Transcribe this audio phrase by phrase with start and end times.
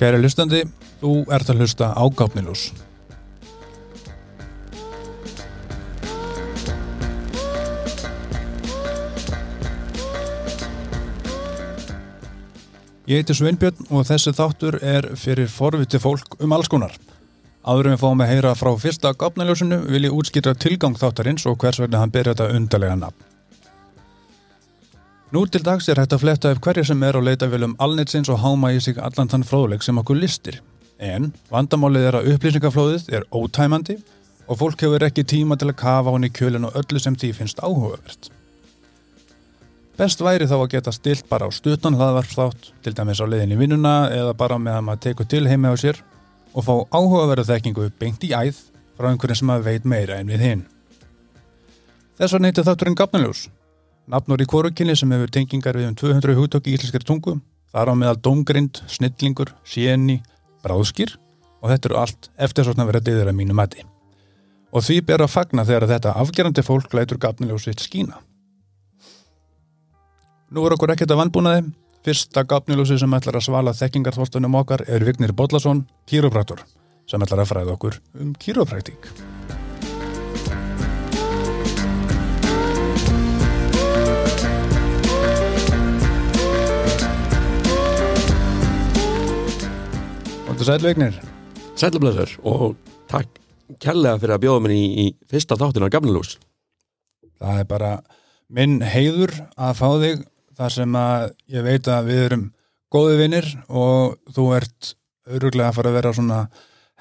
[0.00, 0.62] Kæri hlustandi,
[1.02, 2.70] þú ert að hlusta á Gápnilús.
[13.10, 16.96] Ég heiti Sveinbjörn og þessi þáttur er fyrir forviti fólk um alls konar.
[17.60, 21.60] Áður en við fáum að heyra frá fyrsta Gápnilúsinu vil ég útskýra tilgang þáttarins og
[21.60, 23.29] hvers vegna hann byrja þetta undarlega nafn.
[25.30, 28.40] Nú til dags er hægt að fletta ef hverja sem er á leitavilum alnetsins og
[28.42, 30.56] háma í sig allan þann fróðleg sem okkur listir.
[30.98, 34.00] En vandamálið er að upplýsingaflóðið er ótæmandi
[34.50, 37.30] og fólk hefur ekki tíma til að kafa hann í kjölinn og öllu sem því
[37.36, 38.32] finnst áhugavert.
[40.00, 43.60] Best væri þá að geta stilt bara á stuttan hlaðvarpsþátt, til dæmis á leiðin í
[43.62, 46.02] vinnuna eða bara meðan maður tekur til heimi á sér
[46.56, 48.64] og fá áhugaverða þekkingu beint í æð
[48.98, 50.68] frá einhverjum sem maður veit meira en við hinn.
[52.18, 53.46] Þess var neytið þátturinn gafnuljós.
[54.10, 57.36] Nafnur í kórukinni sem hefur tengingar við um 200 hugtök í íslenskari tungu,
[57.70, 60.18] þar á meðal domgrind, snillingur, séni,
[60.64, 61.14] bráðskýr
[61.60, 63.86] og þetta eru allt eftir svona verið að mínu mati.
[64.74, 68.18] Og því ber að fagna þegar þetta afgerandi fólk lætur gafnuljósitt skína.
[70.50, 71.64] Nú er okkur ekkert að vannbúnaði.
[72.02, 76.64] Fyrsta gafnuljósi sem ætlar að svala þekkingarþvostunum okkar er Vignir Bodlason, kýrópraktor,
[77.06, 79.12] sem ætlar að fræða okkur um kýrópraktík.
[90.60, 91.14] Þetta er sælvegnir.
[91.80, 92.72] Sælublöður og
[93.08, 93.38] takk
[93.80, 96.34] kærlega fyrir að bjóða mér í, í fyrsta þáttin á Gafnilús.
[97.40, 97.92] Það er bara
[98.52, 100.20] minn heiður að fá þig
[100.60, 102.44] þar sem að ég veit að við erum
[102.92, 104.90] góði vinnir og þú ert
[105.32, 106.42] öruglega að fara að vera svona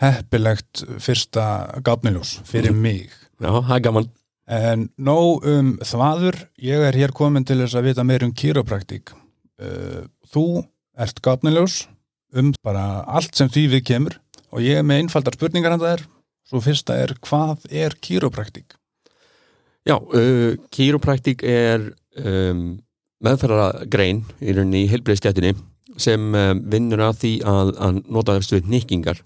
[0.06, 1.46] heppilegt fyrsta
[1.84, 2.82] gafniljós fyrir Mhm.
[2.82, 3.12] mig.
[3.44, 4.10] Já, það er gaman.
[4.48, 9.12] En nóg um þvaður, ég er hér komin til þess að vita meir um kýrópraktík.
[9.60, 10.64] Uh, Þú
[10.98, 11.88] ert gafniljós
[12.38, 14.18] um bara allt sem því við kemur
[14.50, 16.06] og ég er með einfaldar spurningar hann það er.
[16.50, 18.74] Svo fyrsta er, hvað er kýrópraktík?
[19.86, 22.80] Já, uh, kýrópraktík er um,
[23.26, 25.54] meðferðaragrein í rauninni í heilbreyðstjættinni
[26.00, 29.22] sem um, vinnur að því að, að nota við nikkingar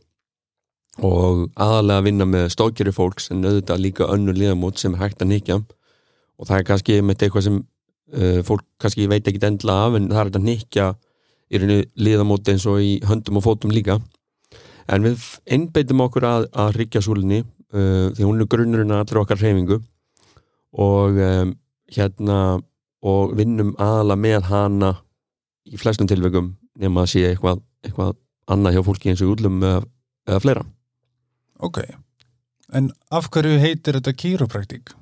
[1.01, 5.23] og aðalega að vinna með stókjari fólks en auðvitað líka önnur liðamót sem er hægt
[5.25, 7.57] að nikja og það er kannski með eitthvað sem
[8.13, 10.87] uh, fólk kannski veit ekki endla af en það er þetta nikja
[11.53, 13.99] í rauninni liðamót eins og í höndum og fótum líka.
[14.91, 19.41] En við einbeitum okkur að, að ríkjasúlinni uh, því hún er grunnurinn að allir okkar
[19.41, 19.79] hreyfingu.
[20.83, 21.53] Og um,
[21.93, 22.39] hérna
[23.03, 24.91] og vinnum aðalega með hana
[25.67, 28.15] í flestum tilveikum nema að sé eitthvað, eitthvað
[28.51, 29.83] annað hjá fólki eins og útlum eða,
[30.29, 30.65] eða fleira.
[31.63, 31.79] Ok,
[32.75, 34.93] en af hverju heitir þetta kýrópraktík?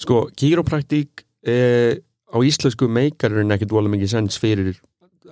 [0.00, 2.00] Sko, kýrópraktík eh,
[2.34, 4.80] á íslensku meikar er ekkert vola mikið sens fyrir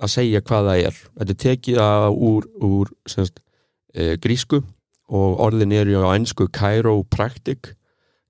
[0.01, 1.01] að segja hvað það er.
[1.17, 3.41] Þetta er tekið að úr, úr semst,
[3.93, 4.63] eh, grísku
[5.09, 7.73] og orðin eru á ennsku chiropractic.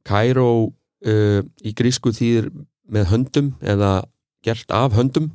[0.07, 0.73] Chiro
[1.05, 2.51] eh, í grísku þýðir
[2.91, 4.03] með höndum eða
[4.43, 5.31] gert af höndum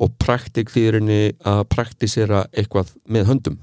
[0.00, 3.58] og praktik þýðir henni að praktisera eitthvað með höndum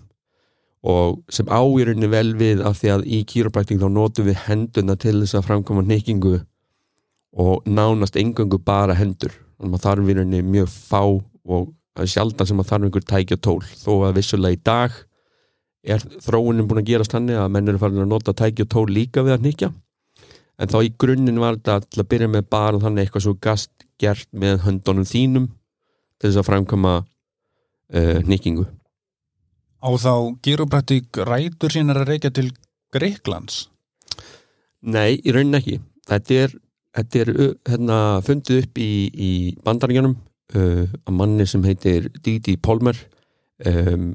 [0.86, 5.18] og sem áýrinni vel við af því að í kýrópraktík þá notum við henduna til
[5.20, 6.38] þess að framkoma neykingu
[7.36, 12.50] og nánast engöngu bara hendur þannig að í rauninni mjög fá og það er sjaldan
[12.50, 13.60] sem maður þarf einhver tækja tól.
[13.84, 14.98] Þó að vissulega í dag
[15.84, 19.24] er þróunin búin að gerast þannig að menn eru farin að nota tækja tól líka
[19.24, 19.70] við að nýkja
[20.60, 23.72] en þá í grunninn var þetta til að byrja með bara þannig eitthvað svo gast
[24.02, 25.48] gert með höndunum þínum
[26.20, 28.68] til þess að framkoma uh, nýkingu
[29.80, 32.50] Á þá kýrópraktík rætur sínar að reykja til
[32.92, 33.70] Greiklands?
[34.84, 35.78] Nei, í rauninni ekki.
[36.10, 36.56] Þetta er,
[36.98, 37.30] þetta er
[37.70, 39.30] hérna, fundið upp í, í
[39.64, 40.18] bandaríjanum
[40.56, 42.98] uh, að manni sem heitir Didi Polmer
[43.66, 44.14] um,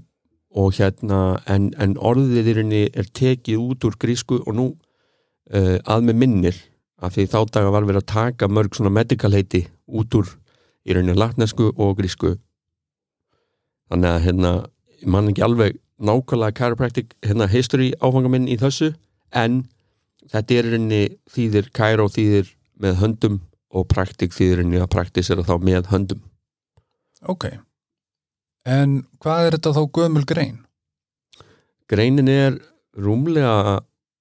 [0.55, 5.79] og hérna en, en orðið í rauninni er tekið út úr grísku og nú uh,
[5.83, 6.61] að með minnir
[7.03, 10.31] af því þá daga var verið að taka mörg svona medical heiti út úr
[10.85, 12.37] í rauninni latnesku og grísku.
[13.91, 14.53] Þannig að hérna
[15.01, 18.93] ég man ekki alveg nákvæmlega chiropractic hérna history áfanga minn í þessu
[19.35, 19.65] en
[20.33, 23.41] þetta er rauninni þýðir Cairo þýðir með höndum
[23.75, 26.23] og praktik þýðir rauninni að praktisera þá með höndum
[27.31, 27.49] Ok.
[28.65, 30.65] En hvað er þetta þá gömul grein?
[31.91, 32.59] greinin er
[32.97, 33.81] rúmlega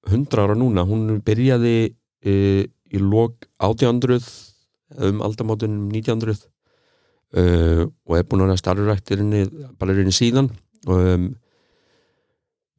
[0.09, 1.93] 100 ára núna hún byrjaði
[2.25, 2.33] e,
[2.67, 4.19] í lok 1800
[5.07, 6.43] um aldamótunum 1900
[7.33, 7.43] e,
[7.87, 9.45] og er búin að vera starfræktirinni
[9.79, 10.51] bara rauninni síðan
[10.83, 11.29] og um,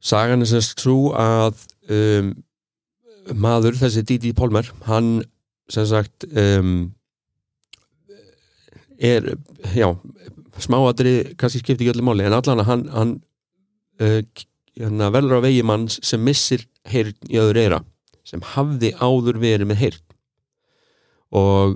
[0.05, 1.57] sagan er sérst svo að
[1.89, 2.35] um,
[3.33, 5.17] maður, þessi Didi Polmer hann
[5.71, 6.93] sem sagt um,
[8.99, 9.35] er,
[9.75, 9.89] já
[10.61, 13.15] smáadri kannski skipti ekki öllu máli en allan að hann, hann
[14.01, 14.21] uh,
[14.75, 17.81] hérna, velur á vegi manns sem missir heyrn í öðru eira
[18.25, 20.03] sem hafði áður verið með heyrn.
[21.35, 21.75] Og,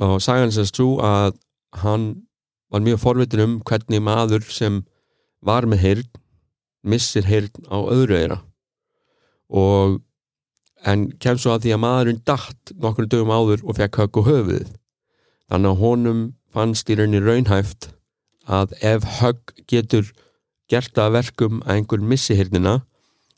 [0.00, 1.34] og sagan sem strú að
[1.82, 2.24] hann
[2.72, 4.82] var mjög forvitin um hvernig maður sem
[5.44, 6.08] var með heyrn
[6.84, 8.38] missir heyrn á öðru eira
[9.48, 10.00] og
[10.84, 14.28] en kem svo að því að maðurinn datt nokkur dögum áður og fekk högg og
[14.28, 14.72] höfuð
[15.52, 16.24] þannig að honum
[16.54, 17.90] fannst í rauninni raunhæft
[18.44, 20.10] að ef högg getur
[20.70, 22.78] gert að verkum að einhver missi heyrnina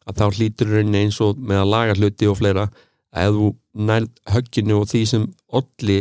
[0.07, 2.69] að þá hlýtur rauninni eins og með að laga hluti og fleira
[3.17, 3.49] að þú
[3.89, 5.27] nær högginu og því sem
[5.61, 5.99] olli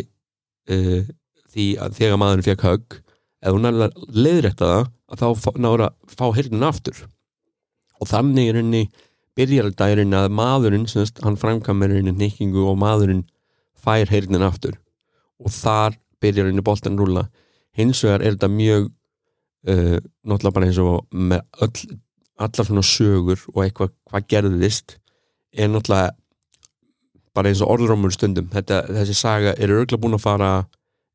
[0.69, 1.01] uh,
[1.55, 5.89] því að þegar maðurinn fekk högg ef þú nær að leiðrætta það að þá nára
[5.89, 7.03] að fá heyrnina aftur.
[8.01, 8.83] Og þannig er rauninni
[9.35, 13.25] í rauninni að maðurinn semst, hann framkamir rauninni nikkingu og maðurinn
[13.75, 14.77] fær heyrnin aftur.
[15.39, 17.27] Og þar byrjar rauninni boltan rúla
[17.77, 18.89] hins vegar er þetta mjög
[19.69, 21.97] uh, náttúrulega bara eins og með öll,
[22.35, 24.97] allar svona sögur og eitthvað hvað gerðist
[25.55, 26.15] er náttúrulega
[27.35, 28.47] bara eins og orðrómur stundum.
[28.51, 30.51] Þetta, þessi saga er örgulega búin að fara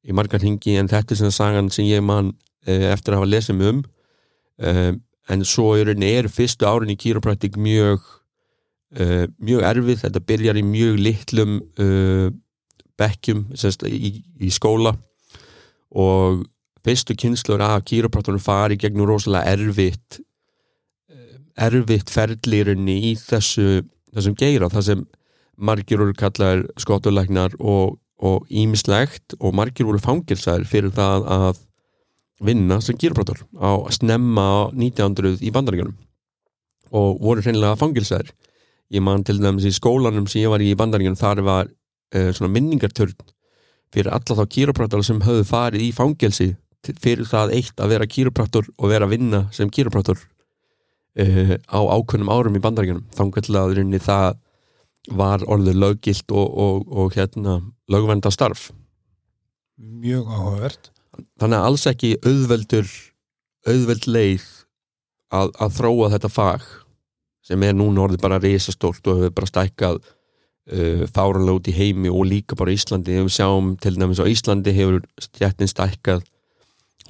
[0.04, 2.34] í margar hingi en þetta er svona sagan sem ég man
[2.68, 3.82] uh, eftir að hafa lesið mig um.
[4.60, 4.92] Uh,
[5.32, 8.04] en svo í rauninni er fyrstu árin í kýrópraktik mjög
[9.00, 12.28] uh, mjög erfið, þetta byrjar í mjög litlum uh,
[13.00, 14.94] bekkjum semst, í, í skóla.
[15.90, 16.44] Og
[16.86, 20.20] fyrstu kynnslur af kýrópraktorinn fari gegnum rosalega erfitt
[21.60, 23.82] erfitt ferðlýrunni í þessu
[24.14, 25.02] þessum geira, það sem
[25.60, 31.60] margir voru kallar skottulegnar og ímislegt og, og margir voru fangilsæðir fyrir það að
[32.44, 35.96] vinna sem kýrópraktor á snemma 1900 í bandaríkanum
[36.96, 38.32] og voru hreinlega fangilsæðir
[38.90, 41.70] ég man til dæmis í skólanum sem ég var í bandaríkanum þar var
[42.10, 43.14] svona minningartörn
[43.94, 46.50] fyrir alla þá kýrópraktor sem höfðu farið í fangelsi
[47.02, 52.32] fyrir það eitt að vera kýrópraktor og vera að vinna sem kýrópraktor uh, á ákveðnum
[52.32, 54.38] árum í bandaríkanum að það
[55.16, 58.70] var orður löggilt og, og, og hérna lögvenda starf
[59.80, 60.90] Mjög áhugavert.
[61.40, 62.88] Þannig að alls ekki auðveldur
[63.64, 64.44] auðveld leið
[65.32, 66.66] að, að þróa þetta fag
[67.48, 70.02] sem er núna orðið bara reysastórt og hefur bara stækkað
[70.72, 73.18] uh, fáranlega út í heimi og líka bara Íslandi.
[73.20, 76.24] Við sjáum til dæmis á Íslandi hefur stjættin stækkað.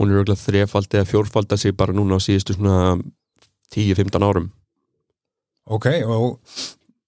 [0.01, 2.99] Hún er auðvitað þrefald eða fjórfald að sig bara núna á síðustu svona
[3.75, 4.51] 10-15 árum.
[5.71, 6.41] Ok, og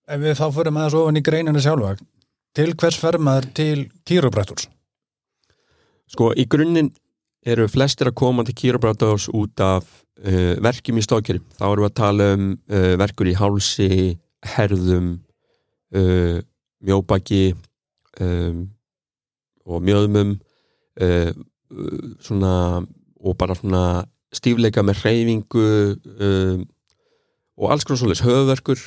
[0.07, 1.97] ef við þá fyrir maður svo ofan í greininu sjálfa
[2.57, 3.79] til hvers fer maður til
[4.09, 4.69] kýrópraktors?
[6.13, 6.93] Sko, í grunninn
[7.49, 9.89] eru flestir að koma til kýrópraktors út af
[10.21, 13.89] uh, verkjum í stókjari þá erum við að tala um uh, verkur í hálsi,
[14.55, 15.15] herðum
[15.97, 16.39] uh,
[16.83, 17.53] mjóbaki
[18.21, 18.65] um,
[19.67, 20.35] og mjöðmum
[22.21, 22.83] svona
[23.23, 24.03] og bara svona
[24.35, 25.63] stífleika með hreyfingu
[26.27, 26.65] um,
[27.57, 28.83] og alls konar svolítið höfverkur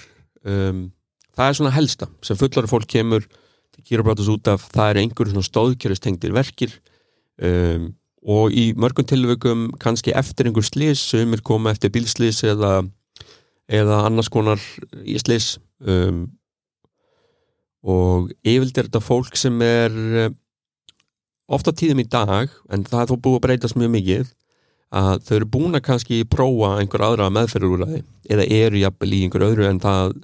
[0.46, 0.84] um,
[1.34, 6.75] það er svona helsta sem fullari fólk kemur af það er einhverjum svona stóðkjöristengtir verkir
[8.25, 12.80] og í mörgum tilvökum kannski eftir einhver slis sem er koma eftir bílslis eða,
[13.68, 14.62] eða annars konar
[15.04, 16.26] í slis um,
[17.85, 19.94] og yfirlt er þetta fólk sem er
[20.25, 20.33] eh,
[21.45, 24.31] ofta tíðum í dag en það er þó búið að breytast mjög mikið
[24.95, 28.01] að þau eru búin að kannski prófa einhver aðra meðferðurúræði
[28.31, 30.15] eða eru jafnvel í einhver öðru en það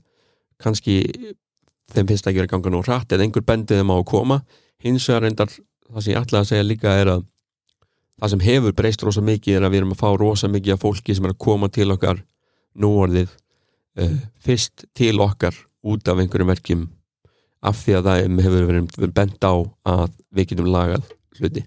[0.62, 0.96] kannski
[1.92, 4.40] þeim finnst ekki að ganga nú hratt eða einhver bendið þeim á að koma.
[4.82, 7.26] Hins vegar reyndar það sem ég ætla að segja líka er að
[8.22, 10.86] það sem hefur breyst rosa mikið er að við erum að fá rosa mikið af
[10.86, 12.24] fólki sem er að koma til okkar
[12.80, 13.34] núorðið
[14.00, 16.88] uh, fyrst til okkar út af einhverjum verkjum
[17.62, 19.54] af því að það hefur verið bent á
[19.94, 21.64] að við getum lagað hluti.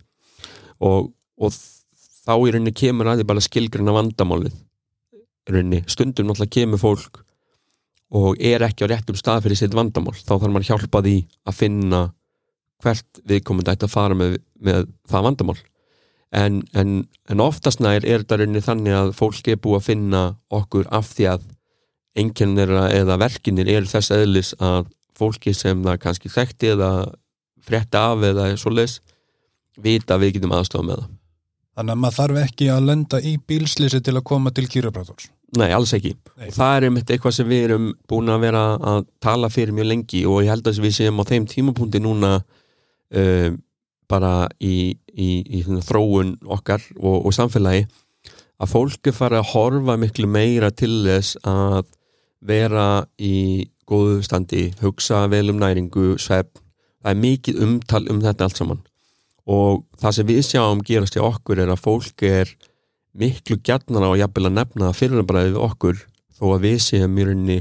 [0.85, 1.59] Og, og
[2.25, 4.57] þá í rauninni kemur að því bara skilgruna vandamálið.
[5.51, 7.21] Rauninni, stundum náttúrulega kemur fólk
[8.15, 11.15] og er ekki á réttum stað fyrir sitt vandamál, þá þarf maður hjálpa því
[11.49, 12.03] að finna
[12.85, 15.57] hvert viðkomandi ætti að fara með, með það vandamál.
[16.35, 16.95] En, en,
[17.31, 20.23] en oftast nær er þetta rauninni þannig að fólk er búið að finna
[20.55, 21.49] okkur af því að
[22.19, 26.91] enginnir eða verkinir er þess eðlis að fólki sem það kannski þekkti eða
[27.65, 29.01] frétta af eða svo les
[29.81, 31.13] vita að við getum aðstofa með það
[31.75, 35.69] Þannig að maður þarf ekki að lenda í bílslýsi til að koma til kýraprætors Nei,
[35.71, 36.15] alls ekki.
[36.41, 36.49] Nei.
[36.55, 40.23] Það er einmitt eitthvað sem við erum búin að vera að tala fyrir mjög lengi
[40.27, 43.51] og ég held að við séum á þeim tímapunkti núna uh,
[44.11, 47.85] bara í, í, í þróun okkar og, og samfélagi
[48.59, 51.87] að fólki fara að horfa miklu meira til þess að
[52.45, 56.59] vera í góðu standi, hugsa vel um næringu, svepp,
[57.05, 58.83] það er mikið umtal um þetta allt saman.
[59.45, 62.53] Og það sem við sjáum gerast í okkur er að fólk er
[63.15, 66.01] miklu gjarnar á að jafnvel að nefna fyrirbræðið okkur
[66.35, 67.59] þó að við séum í rauninni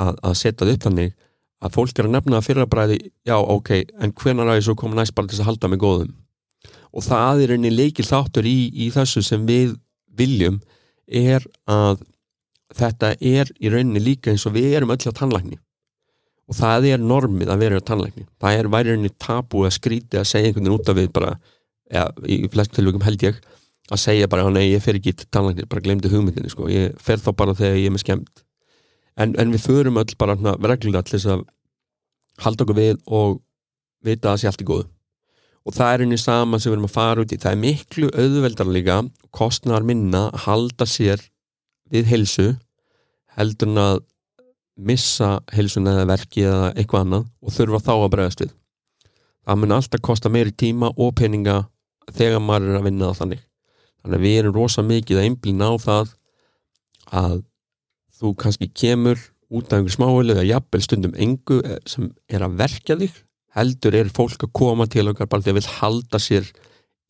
[0.00, 1.12] að, að setja það upp þannig
[1.60, 2.98] að fólk er að nefna fyrirbræði
[3.28, 5.82] já ok, en hvenar á ég svo koma næst bara til þess að halda mig
[5.82, 6.14] góðum?
[6.90, 9.76] Og það er rauninni leikil þáttur í, í þessu sem við
[10.18, 10.58] viljum
[11.06, 12.00] er að
[12.76, 15.58] þetta er í rauninni líka eins og við erum öll á tannlækni.
[16.50, 18.26] Og það er normið að vera á tannlækni.
[18.42, 21.32] Það er væri rauninni tabu að skríti að segja einhvern veginn út af við bara
[21.90, 23.40] ja, í flest tilvægum held ég
[23.90, 27.18] að segja bara, nei, ég fer ekki til tannlæknir, bara glemdi hugmyndinni, sko, ég fer
[27.18, 28.44] þá bara þegar ég er með skemmt.
[29.18, 31.42] En, en við förum öll bara reglulega til þess að
[32.44, 33.40] halda okkur við og
[34.06, 34.86] vita að það sé allt í góðu.
[35.66, 37.38] Og það er einnig saman sem við erum að fara út í.
[37.40, 39.00] Það er miklu auðveldar líka
[39.36, 41.26] kostnar minna að halda sér
[41.90, 42.46] við helsu
[43.36, 44.00] heldur en að
[44.80, 48.54] missa helsuna eða verki eða eitthvað annað og þurfa þá að bregðast við.
[49.44, 51.56] Það mun alltaf kosta meiri tíma og peninga
[52.14, 53.42] þegar maður er að vinna það þannig.
[54.00, 56.14] Þannig að við erum rosa mikið að einblýna á það
[57.20, 57.36] að
[58.20, 59.20] þú kannski kemur
[59.50, 63.16] út af einhver smáhuli eða jafnvel stundum engu eh, sem er að verka þig
[63.56, 66.50] heldur er fólk að koma til okkar bara því að vil halda sér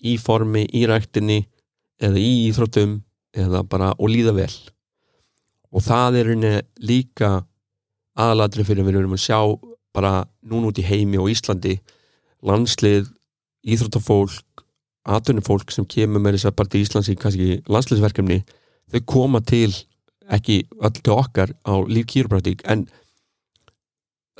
[0.00, 1.42] í formi, í ræktinni
[2.00, 3.00] eða í íþróttum
[3.36, 4.52] eða bara og líða vel.
[5.70, 7.44] Og það er henni líka
[8.18, 9.40] aðalatri fyrir við erum að sjá
[9.94, 11.78] bara núna út í heimi og Íslandi
[12.46, 13.08] landslið,
[13.66, 14.64] íþróttafólk
[15.08, 18.40] atvinnufólk sem kemur með þess að bara til Íslands í kannski landsleisverkefni
[18.92, 19.70] þau koma til
[20.30, 22.86] ekki öll til okkar á lífkýrupraktík en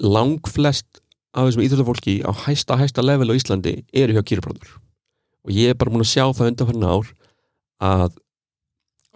[0.00, 1.00] lang flest
[1.34, 4.76] af þessum íþjóðafólki á hæsta hæsta level á Íslandi eru hjá kýruprátur
[5.46, 7.12] og ég er bara múin að sjá það undan fyrir ár
[7.80, 8.18] að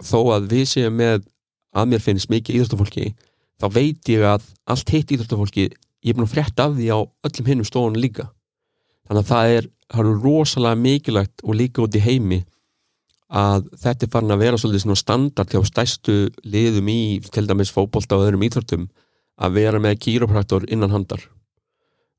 [0.02, 1.26] þó að við séum með
[1.74, 3.12] að mér finnst mikið íþjóðafólki
[3.60, 6.98] þá veit ég að allt hitt íþjóðafólki ég er búin að frétta af því á
[7.00, 8.28] öllum hinnum stofunum líka.
[9.04, 12.40] Þannig að það er það eru rosalega mikilvægt og líka út í heimi
[13.34, 17.00] að þetta er farin að vera svolítið standard hjá stæstu liðum í
[17.32, 18.88] til dæmis fókbólta og öðrum íþróttum
[19.34, 21.22] að vera með kýrópraktor innan handar.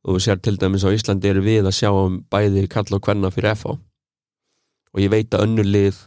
[0.05, 3.05] Og við sér til dæmis á Íslandi eru við að sjá um bæði kalla og
[3.07, 3.77] hvenna fyrir FH
[4.95, 6.01] og ég veit að önnur lið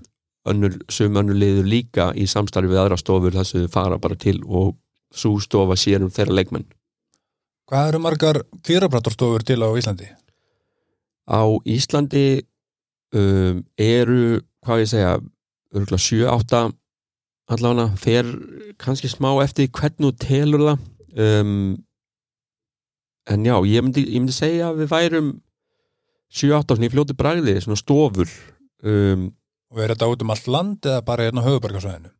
[0.50, 4.18] önnur, sum önnur liður líka í samstarfi við aðra stofur þess að þau fara bara
[4.18, 4.74] til og
[5.14, 6.68] svo stofa sér um þeirra leikmenn
[7.68, 10.06] Hvað eru margar kýrópraktorstofur til á Íslandi?
[11.28, 12.40] Á Íslandi
[13.12, 15.10] um, eru, hvað ég segja,
[15.76, 16.62] örgulega 7-8
[17.52, 18.30] allavega, fer
[18.80, 20.86] kannski smá eftir hvernig þú telur það.
[21.18, 21.52] Um,
[23.28, 25.30] en já, ég myndi, ég myndi segja að við værum
[26.32, 28.32] 7-8 svona í fljóti bræði, svona stofur.
[28.80, 29.28] Um,
[29.74, 32.12] Og er þetta út um allt land eða bara hérna á höfubarkarsvæðinu?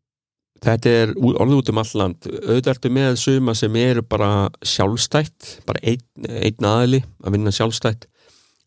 [0.59, 2.29] Þetta er orðið út um all land.
[2.43, 4.31] Auðvitað með suma sem eru bara
[4.67, 8.09] sjálfstætt, bara einn, einn aðli að vinna sjálfstætt.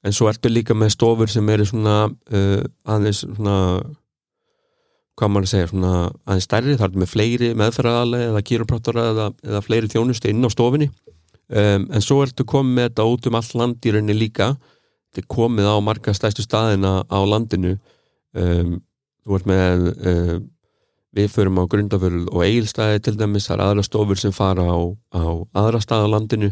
[0.02, 3.58] En svo ertu líka með stofur sem eru svona uh, aðeins svona
[5.20, 5.94] hvað maður segja, svona
[6.26, 6.78] aðeins stærri.
[6.80, 10.90] Þar með fleiri meðferðaðalega eða kýruprátora eða, eða fleiri þjónustu inn á stofinni
[11.52, 14.54] um, en svo ertu komið með þetta út um all land í rauninni líka.
[15.12, 17.76] Þetta er komið á marga stæstu staðina á landinu
[18.38, 18.76] um,
[19.26, 20.36] þú ert með uh,
[21.18, 24.80] við förum á grundaföruð og eigilstæði til dæmis, það er aðra stofur sem fara á,
[25.16, 25.24] á
[25.64, 26.52] aðra stað á landinu.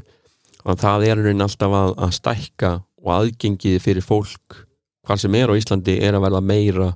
[0.68, 4.66] Og það er rauninni alltaf að, að stækka og aðgengið fyrir fólk
[5.08, 6.90] hvað sem er á Íslandi er að verða meira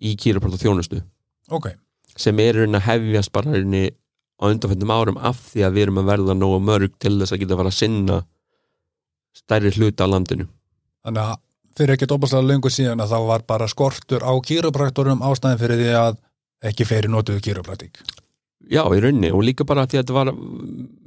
[0.00, 1.02] í kýrapráta þjónustu
[1.52, 1.76] okay.
[2.16, 3.52] sem er að hefjast bara
[4.38, 7.42] á undanfjöndum árum af því að við erum að verða nógu mörg til þess að
[7.42, 8.18] geta að fara að sinna
[9.34, 10.46] stærri hluta á landinu.
[11.04, 11.36] Þannig að
[11.78, 15.92] fyrir ekkert óbúslega lengur síðan að þá var bara skortur á kýrapraktorum ástæðin fyrir því
[15.98, 16.22] að
[16.70, 18.02] ekki feiri notuðu kýrapraktík
[18.68, 20.30] Já, í raunni og líka bara því að þetta var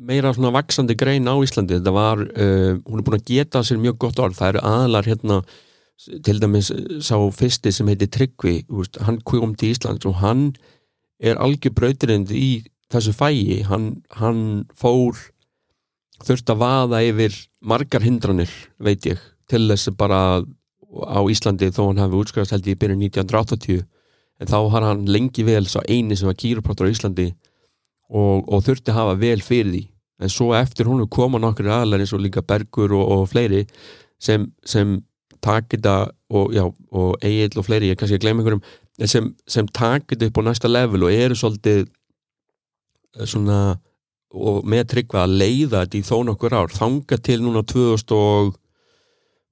[0.02, 1.78] meira svona vaksandi grein á Íslandi.
[1.78, 5.10] Þetta var, uh, hún er búin að geta sér mjög gott orð, það eru aðlar
[5.12, 5.38] hérna
[6.26, 6.72] til dæmis
[7.06, 10.48] sá fyrsti sem heiti Tryggvi, veist, hann kom til Ísland og hann
[11.22, 15.20] er algjör brautrind í þessu fægi hann, hann fór
[16.26, 18.50] þurft að vaða yfir margar hindranir,
[18.82, 20.42] veit ég til þess bara
[20.92, 23.84] á Íslandi þó hann hafi útskrast held í byrju 1980
[24.42, 27.30] en þá har hann lengi vel svo eini sem var kýruprátur á Íslandi
[28.12, 29.84] og, og þurfti að hafa vel fyrir því.
[30.22, 33.64] En svo eftir hún koma nokkur aðlar eins og líka Bergur og, og fleiri
[34.22, 35.00] sem, sem
[35.42, 36.54] takit að og,
[36.92, 40.70] og Egil og fleiri, ég kannski að glemja einhverjum sem, sem takit upp á næsta
[40.70, 43.80] level og eru svolítið eh, svona
[44.32, 46.72] og með tryggva að leiða þetta í þó nokkur ár.
[46.72, 48.54] Þanga til núna 2000 og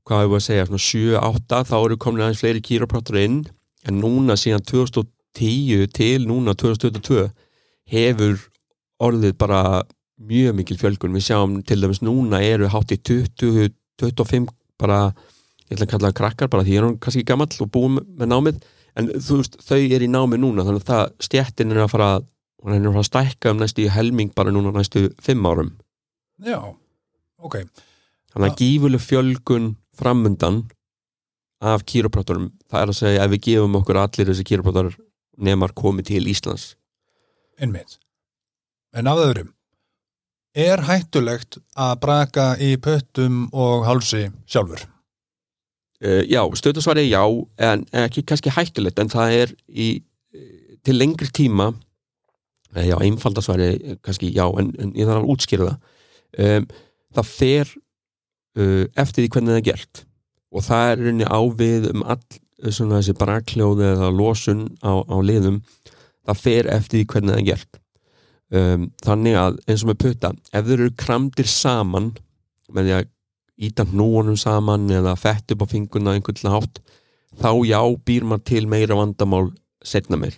[0.09, 3.39] hvað hefur að segja, svona 7-8 þá eru komin aðeins fleiri kýraprátur inn.
[3.87, 7.27] En núna síðan 2010 til núna 2022
[7.93, 8.39] hefur
[8.99, 9.61] orðið bara
[10.19, 11.13] mjög mikil fjölgun.
[11.15, 14.49] Við sjáum til dæmis núna eru hátt í 20-25
[14.81, 15.13] bara
[15.69, 17.99] ég ætla að kalla það krakkar bara því ég er hann kannski gamall og búið
[18.01, 18.61] með, námið.
[18.97, 22.09] En þú veist, þau er í námið núna þannig að það stjættin er að fara
[22.59, 25.71] hún er að fara að stækka um næstu helming bara núna næstu fimm árum.
[26.43, 26.59] Já,
[27.39, 27.61] ok.
[28.33, 30.63] þannig að gífuleg fjölgun framundan
[31.59, 34.93] af kýróprátorum það er að segja ef við gefum okkur allir þessi kýróprátor
[35.39, 36.73] nemar komið til Íslands
[37.59, 37.97] Einmitt.
[38.95, 39.51] En af öðrum,
[40.55, 44.85] er hættulegt að braka í pöttum og hálsi sjálfur?
[45.99, 47.21] Uh, já, stöðusvari já,
[47.59, 49.89] en ekki kannski hættulegt, en það er í,
[50.87, 51.73] til lengri tíma
[52.75, 56.69] eh, já, einfaldasvari kannski já, en, en ég þarf að útskýra það um,
[57.17, 57.73] það fer
[58.57, 60.05] uh, eftir því hvernig það er gert.
[60.49, 65.61] Og það er rauninni ávið um all svona þessi brakljóði eða losun á, á liðum
[66.27, 67.79] það fer eftir því hvernig það er gert.
[68.49, 72.07] Um, þannig að eins og með putta ef þeir eru kramdir saman
[72.73, 73.09] með því að
[73.69, 76.79] íta hnúanum saman eða fett upp á fingurna einhvern hátt
[77.37, 79.51] þá já býr maður til meira vandamál
[79.85, 80.37] setna meir.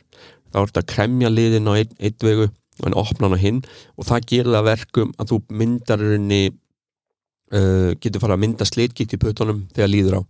[0.52, 2.50] Þá er þetta að kremja liðin á einn, einn vegu
[2.86, 3.62] en opna hann á hinn
[3.96, 6.42] og það gerir það að verkum að þú myndar henni
[7.56, 10.22] uh, getur fara að mynda slitgikt í puttunum þegar líður á.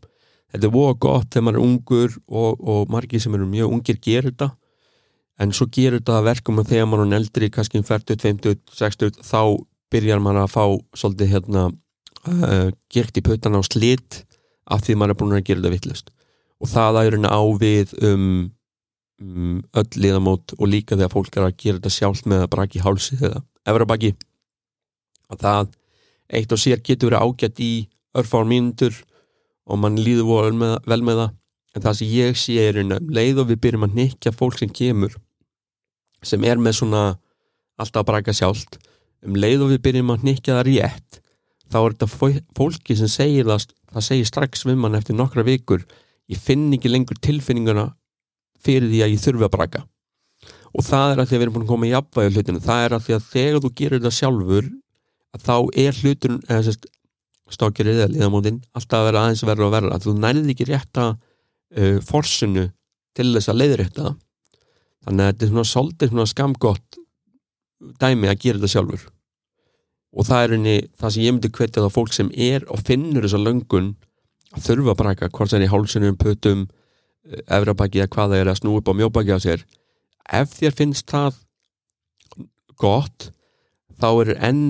[0.51, 4.01] Þetta er voða gott þegar maður er ungur og, og margir sem eru mjög ungir
[4.03, 4.51] gerir þetta.
[5.41, 9.41] En svo gerir þetta verkum að þegar maður er eldri, kannski 40, 50, 60 þá
[9.91, 10.65] byrjar maður að fá
[10.97, 14.23] svolítið hérna uh, gikt í puttana á slit
[14.71, 16.11] af því maður er búin að gera þetta vittlust
[16.61, 18.33] og það er hérna á við um,
[19.21, 22.83] um öll liðamót og líka þegar fólk er að gera þetta sjálf með að braki
[22.83, 24.13] hálsi eða efra baki
[25.31, 25.73] og það
[26.31, 27.71] eitt og sér getur verið ágætt í
[28.17, 28.95] örfár mínútur
[29.67, 31.33] og mann líður með, vel með það.
[31.75, 34.57] En það sem ég sé er hérna um leið og við byrjum að nikja fólk
[34.59, 35.13] sem kemur
[36.21, 37.03] sem er með svona
[37.81, 38.75] alltaf að braka sjálft
[39.25, 41.21] um leið og við byrjum að nikja það rétt
[41.71, 45.45] þá er þetta fó- fólki sem segir það, það segir strax við mann eftir nokkra
[45.47, 45.85] vikur
[46.31, 47.87] ég finn ekki lengur tilfinninguna
[48.61, 49.79] fyrir því að ég þurfi að braka.
[50.77, 52.83] Og það er að því að við erum búin að koma í á hlutinu, það
[52.85, 54.67] er að því að þegar þú gerir þetta sjálfur
[55.39, 56.39] þá er hlutur
[57.51, 61.97] stókirið eða liðamótin alltaf að vera aðeins verður og verður þú nærði ekki rétta uh,
[62.07, 62.67] forsinu
[63.17, 64.19] til þess að leiðrétta það.
[65.01, 66.99] Þannig að þetta er svona svolítið svona skamgott
[68.01, 69.07] dæmi að gera þetta sjálfur.
[70.11, 73.25] Og það er henni það sem ég myndi hvetja það fólk sem er og finnur
[73.25, 73.93] þessa löngun
[74.51, 76.65] að þurfa að braka hvort sem er í hálsunum, putum
[77.47, 79.63] efrabaki eða hvað það er að snú upp á mjóbaki á sér.
[80.31, 81.39] Ef þér finnst það
[82.81, 83.31] gott
[84.01, 84.61] þá eru enn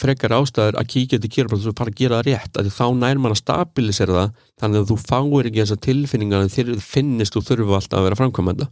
[0.00, 3.20] frekar ástæður að kíkja til kýraprátt og fara að gera það rétt að þá nær
[3.22, 7.44] mann að stabilisera það þannig að þú fáir ekki þessa tilfinningar en þér finnist þú
[7.50, 8.68] þurfa alltaf að vera framkvæmenda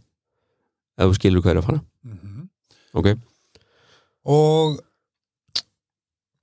[0.95, 1.81] ef þú skilur hvað er að fara.
[2.07, 2.25] Mm
[2.95, 3.09] ok,
[4.25, 4.79] Og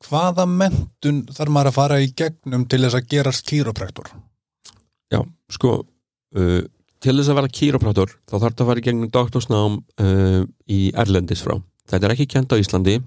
[0.07, 4.13] hvaða mentun þarf maður að fara í gegnum til þess að gerast kýroprektor?
[5.13, 5.21] já,
[5.53, 6.63] sko uh,
[7.03, 10.81] til þess að vera kýraprátor þá þarf þetta að fara í gegnum doktorsnám uh, í
[10.95, 11.57] Erlendis frá
[11.93, 12.99] þetta er ekki kent á Íslandi,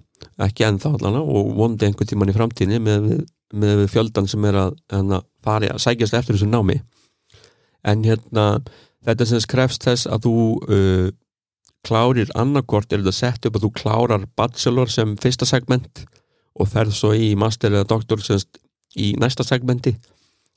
[0.46, 3.12] ekki ennþá allana og vondi einhvern tímann í framtíðinni með,
[3.54, 6.80] með fjöldan sem er að, að fara að sækjast eftir þessu námi.
[7.86, 8.46] En hérna
[9.06, 10.36] þetta sem skrefst þess að þú
[10.70, 11.08] uh,
[11.86, 16.06] klárir annarkort er þetta sett upp að þú klárar bachelor sem fyrsta segment
[16.56, 18.62] og ferð svo í master eða doktor semst
[18.96, 19.96] í næsta segmenti.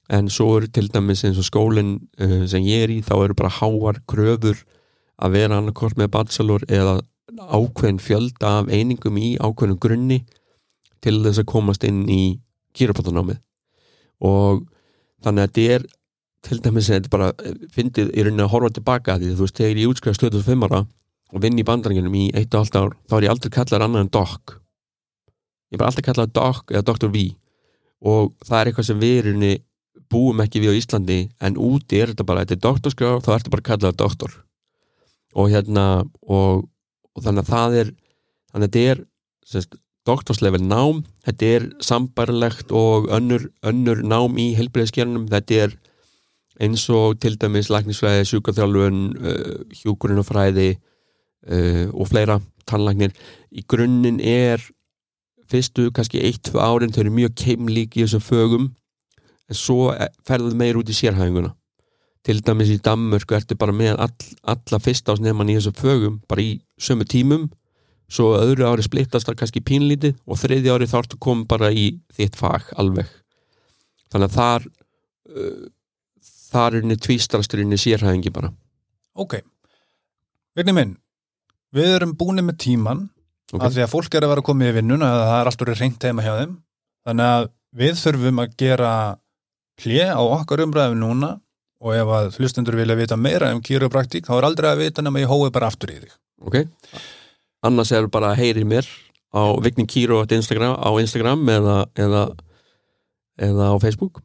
[0.09, 3.37] En svo eru til dæmis eins og skólinn uh, sem ég er í þá eru
[3.37, 4.61] bara háar kröfur
[5.19, 7.01] að vera annarkort með bachelor eða
[7.37, 10.19] ákveðin fjölda af einingum í ákveðin grunni
[11.05, 12.23] til þess að komast inn í
[12.79, 13.41] kýrapátanámið
[14.25, 14.65] og
[15.25, 15.89] þannig að þetta er
[16.49, 19.47] til dæmis þetta er bara eh, fyndið í rauninni að horfa tilbaka að því þú
[19.47, 20.85] veist þegar ég útskrifast 25 ára
[21.29, 24.59] og vinn í bandaringunum í 1,5 ár þá er ég aldrei kallar annað en doc
[25.69, 27.11] ég er bara alltaf kallar doc eða Dr.
[27.13, 27.29] V.
[28.09, 29.55] Og það er eitthvað sem við í rauninni
[30.09, 33.53] búum ekki við á Íslandi en úti er þetta bara, þetta er doktorskrá þá ertu
[33.53, 34.37] bara að kalla það doktor.
[35.37, 35.85] Og hérna
[36.25, 36.65] og,
[37.19, 37.93] og þannig að það er
[38.49, 39.05] þannig að þetta er
[39.49, 39.79] sérst,
[40.09, 45.77] doktorslevel nám þetta er sambarlegt og önnur, önnur nám í helbriðskjörnum þetta er
[46.59, 53.15] eins og til dæmis læknisfræði, sjúkaþjálfun uh, hjúkurinn uh, og fleira tannlæknir.
[53.55, 54.65] Í grunninn er
[55.49, 58.67] fyrstu kannski eitt, tvö árin þau eru mjög keimlík í þessum fögum
[59.49, 59.93] en svo
[60.29, 61.55] ferðuð meir út í sérhæfinguna
[62.29, 64.13] til dæmis í Danmörku ertu bara með all,
[64.53, 67.49] alla fyrsta ásnefman í þessum fögum bara í sömu tímum.
[68.09, 71.89] Svo öðru ári splittast það kannski pínlítið og þriði ári þá ertu komið bara í
[72.17, 73.09] þitt fag alveg.
[74.13, 75.67] Þannig að þar uh,
[76.49, 78.53] þar er henni tvístrasturinn í sérhæfingi bara.
[79.19, 79.41] Ok,
[80.59, 80.95] Vigni minn,
[81.71, 83.05] við erum búin með tíman
[83.53, 83.63] Ok.
[83.63, 86.05] af því að fólk er að vera komið í vinnun eða það er alltaf reynt
[86.05, 86.57] heima hjá þeim.
[87.09, 87.45] Þannig að
[87.81, 88.91] við þurfum að gera
[89.85, 91.31] hlje á okkar umræðum núna
[91.79, 95.23] og ef að hlustendur vilja vita meira um kýrópraktík þá er aldrei að vita nema
[95.23, 96.15] ég hói bara aftur í þig.
[96.43, 96.63] Ok.
[97.67, 98.89] Annars er bara að heyri mér
[99.35, 102.25] á Vigni Kíró á Instagram, á Instagram eða, eða,
[103.39, 104.23] eða á Facebook.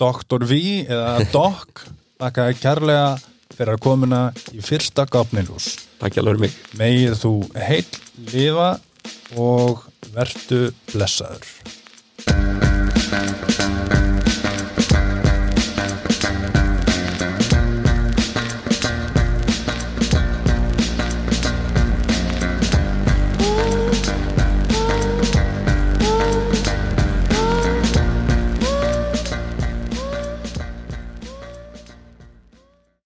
[0.00, 0.46] Dr.
[0.46, 1.86] V eða Doc
[2.20, 3.08] þakka kærlega
[3.50, 4.20] fyrir að komuna
[4.54, 5.74] í fyrsta gafnilhús.
[6.00, 6.54] Takk hjá mig.
[6.78, 7.90] Megið þú heill
[8.30, 8.70] lifa
[9.38, 12.79] og vertu blessaður